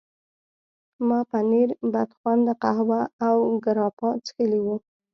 [1.07, 4.75] ما پنیر، بدخونده قهوه او ګراپا څښلي وو.